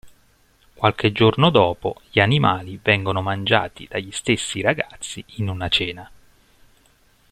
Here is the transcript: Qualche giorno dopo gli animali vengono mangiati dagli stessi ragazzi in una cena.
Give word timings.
Qualche 0.73 1.11
giorno 1.11 1.51
dopo 1.51 2.01
gli 2.09 2.19
animali 2.19 2.79
vengono 2.81 3.21
mangiati 3.21 3.85
dagli 3.87 4.11
stessi 4.11 4.59
ragazzi 4.59 5.23
in 5.35 5.47
una 5.47 5.69
cena. 5.69 6.09